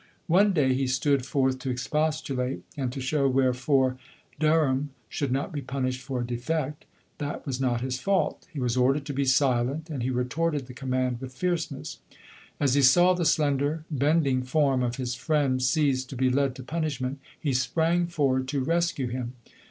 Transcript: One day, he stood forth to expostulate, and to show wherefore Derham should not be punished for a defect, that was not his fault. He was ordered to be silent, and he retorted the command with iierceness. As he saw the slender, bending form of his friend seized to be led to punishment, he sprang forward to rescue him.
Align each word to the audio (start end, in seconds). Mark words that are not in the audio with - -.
One 0.25 0.51
day, 0.51 0.73
he 0.73 0.87
stood 0.87 1.27
forth 1.27 1.59
to 1.59 1.69
expostulate, 1.69 2.63
and 2.75 2.91
to 2.91 2.99
show 2.99 3.27
wherefore 3.29 3.97
Derham 4.39 4.89
should 5.09 5.31
not 5.31 5.53
be 5.53 5.61
punished 5.61 6.01
for 6.01 6.21
a 6.21 6.25
defect, 6.25 6.85
that 7.19 7.45
was 7.45 7.61
not 7.61 7.81
his 7.81 7.99
fault. 7.99 8.47
He 8.51 8.59
was 8.59 8.75
ordered 8.75 9.05
to 9.05 9.13
be 9.13 9.25
silent, 9.25 9.91
and 9.91 10.01
he 10.01 10.09
retorted 10.09 10.65
the 10.65 10.73
command 10.73 11.21
with 11.21 11.35
iierceness. 11.35 11.97
As 12.59 12.73
he 12.73 12.81
saw 12.81 13.13
the 13.13 13.25
slender, 13.25 13.85
bending 13.91 14.41
form 14.41 14.81
of 14.81 14.95
his 14.95 15.13
friend 15.13 15.61
seized 15.61 16.09
to 16.09 16.15
be 16.15 16.31
led 16.31 16.55
to 16.55 16.63
punishment, 16.63 17.19
he 17.39 17.53
sprang 17.53 18.07
forward 18.07 18.47
to 18.47 18.63
rescue 18.63 19.05
him. 19.05 19.33